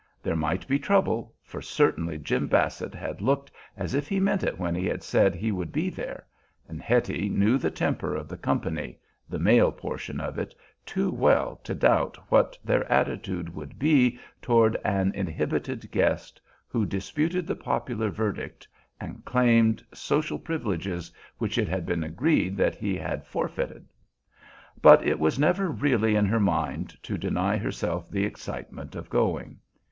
There 0.23 0.35
might 0.35 0.67
be 0.67 0.79
trouble, 0.79 1.35
for 1.43 1.61
certainly 1.61 2.17
Jim 2.17 2.47
Basset 2.47 2.95
had 2.95 3.21
looked 3.21 3.51
as 3.77 3.93
if 3.93 4.07
he 4.07 4.19
meant 4.19 4.41
it 4.41 4.57
when 4.57 4.73
he 4.73 4.87
had 4.87 5.03
said 5.03 5.35
he 5.35 5.51
would 5.51 5.71
be 5.71 5.91
there; 5.91 6.25
and 6.67 6.81
Hetty 6.81 7.29
knew 7.29 7.59
the 7.59 7.69
temper 7.69 8.15
of 8.15 8.27
the 8.27 8.35
company, 8.35 8.97
the 9.29 9.37
male 9.37 9.71
portion 9.71 10.19
of 10.19 10.39
it, 10.39 10.55
too 10.87 11.11
well 11.11 11.57
to 11.57 11.75
doubt 11.75 12.17
what 12.29 12.57
their 12.65 12.91
attitude 12.91 13.53
would 13.53 13.77
be 13.77 14.17
toward 14.41 14.75
an 14.83 15.11
inhibited 15.13 15.91
guest 15.91 16.41
who 16.67 16.83
disputed 16.83 17.45
the 17.45 17.55
popular 17.55 18.09
verdict, 18.09 18.67
and 18.99 19.23
claimed 19.23 19.83
social 19.93 20.39
privileges 20.39 21.11
which 21.37 21.59
it 21.59 21.67
had 21.67 21.85
been 21.85 22.03
agreed 22.03 22.57
that 22.57 22.73
he 22.73 22.97
had 22.97 23.23
forfeited. 23.23 23.85
But 24.81 25.05
it 25.05 25.19
was 25.19 25.37
never 25.37 25.69
really 25.69 26.15
in 26.15 26.25
her 26.25 26.39
mind 26.39 26.97
to 27.03 27.19
deny 27.19 27.55
herself 27.57 28.09
the 28.09 28.25
excitement 28.25 28.95
of 28.95 29.07
going. 29.07 29.59